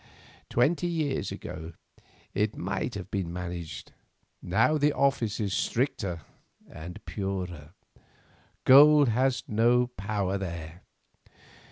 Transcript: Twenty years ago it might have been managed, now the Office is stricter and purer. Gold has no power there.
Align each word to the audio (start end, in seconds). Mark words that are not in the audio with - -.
Twenty 0.49 0.87
years 0.87 1.31
ago 1.31 1.73
it 2.33 2.55
might 2.57 2.95
have 2.95 3.11
been 3.11 3.31
managed, 3.31 3.91
now 4.41 4.75
the 4.79 4.91
Office 4.93 5.39
is 5.39 5.53
stricter 5.53 6.23
and 6.67 7.05
purer. 7.05 7.75
Gold 8.63 9.09
has 9.09 9.43
no 9.47 9.85
power 9.85 10.39
there. 10.39 10.81